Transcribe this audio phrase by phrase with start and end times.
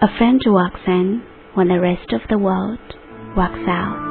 [0.00, 1.24] A friend walks in
[1.54, 2.78] when the rest of the world
[3.36, 4.06] walks out.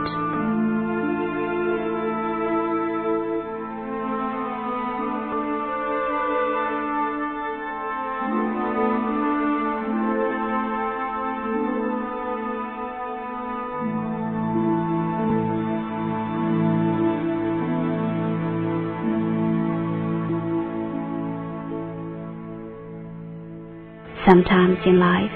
[24.28, 25.32] Sometimes in life,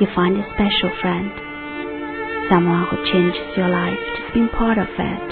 [0.00, 1.30] you find a special friend,
[2.48, 5.28] someone who changes your life just being part of it.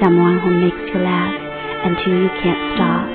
[0.00, 1.34] Someone who makes you laugh
[1.84, 3.10] until you can't stop.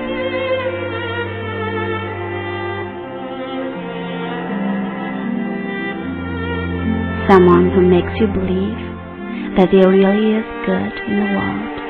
[7.32, 11.84] Someone who makes you believe that there really is good in the world.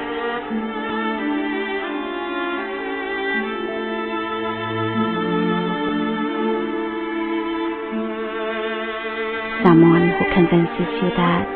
[9.65, 11.49] Someone who convinces you that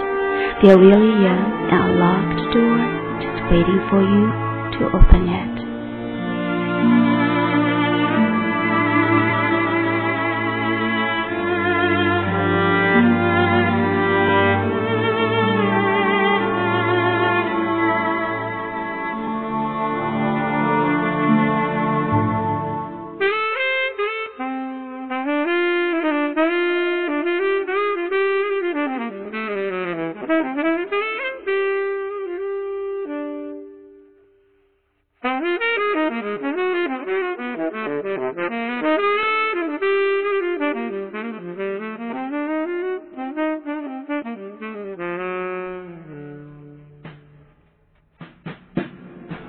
[0.64, 2.82] there really is an unlocked door
[3.22, 4.26] just waiting for you
[4.80, 5.69] to open it.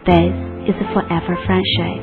[0.07, 0.17] This
[0.65, 2.03] is a forever friendship.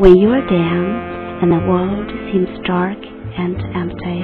[0.00, 4.18] When you are down and the world seems dark and empty,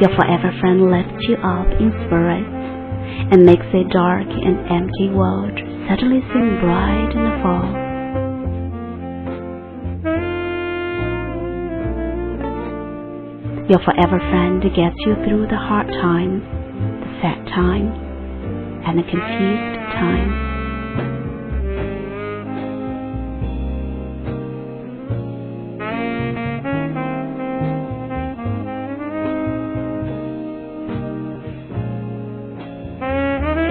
[0.00, 5.58] your forever friend lifts you up in spirits and makes a dark and empty world
[5.88, 7.83] suddenly seem bright and full.
[13.66, 16.42] Your forever friend gets you through the hard times,
[17.00, 17.96] the sad times,
[18.84, 20.36] and the confused times.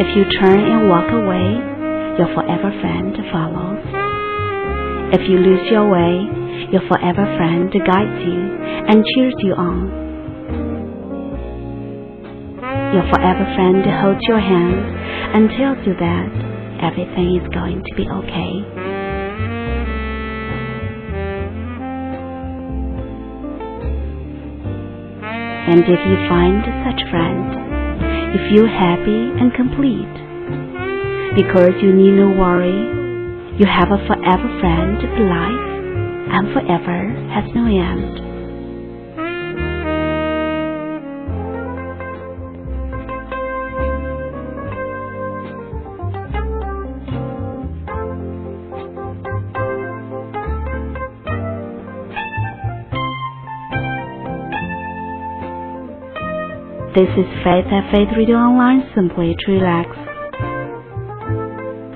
[0.01, 3.85] If you turn and walk away, your forever friend follows.
[5.13, 6.42] If you lose your way,
[6.73, 8.41] your forever friend guides you
[8.89, 9.93] and cheers you on.
[12.97, 14.81] Your forever friend holds your hand
[15.37, 16.33] and tells you that
[16.81, 18.53] everything is going to be okay.
[25.69, 30.15] And if you find such friend, you feel happy and complete
[31.37, 33.61] because you need no worry.
[33.61, 35.72] You have a forever friend for life
[36.33, 36.99] and forever
[37.29, 38.33] has no end.
[56.95, 59.89] This is Faith at Faith Radio Online, simply to relax.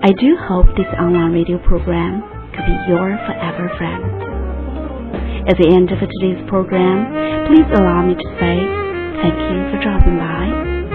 [0.03, 2.21] I do hope this online radio program
[2.53, 4.26] could be your forever friend.
[5.47, 7.09] At the end of today's program,
[7.49, 8.55] please allow me to say
[9.23, 10.86] thank you for dropping by